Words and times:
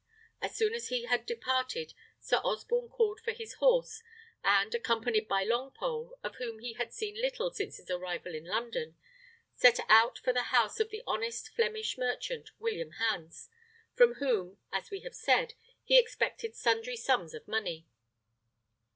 As 0.41 0.55
soon 0.55 0.73
as 0.73 0.87
he 0.87 1.03
had 1.03 1.27
departed, 1.27 1.93
Sir 2.19 2.37
Osborne 2.37 2.89
called 2.89 3.19
for 3.21 3.33
his 3.33 3.53
horse, 3.59 4.01
and, 4.43 4.73
accompanied 4.73 5.27
by 5.27 5.43
Longpole, 5.45 6.17
of 6.23 6.37
whom 6.37 6.57
he 6.57 6.73
had 6.73 6.91
seen 6.91 7.21
little 7.21 7.51
since 7.51 7.77
his 7.77 7.87
arrival 7.91 8.33
in 8.33 8.45
London, 8.45 8.97
set 9.53 9.79
out 9.89 10.17
for 10.17 10.33
the 10.33 10.45
house 10.49 10.79
of 10.79 10.89
the 10.89 11.03
honest 11.05 11.49
Flemish 11.49 11.99
merchant, 11.99 12.49
William 12.57 12.93
Hans, 12.93 13.47
from 13.93 14.15
whom, 14.15 14.57
as 14.71 14.89
we 14.89 15.01
have 15.01 15.13
said, 15.13 15.53
he 15.83 15.99
expected 15.99 16.55
sundry 16.55 16.95
sums 16.97 17.35
of 17.35 17.47
money. 17.47 17.85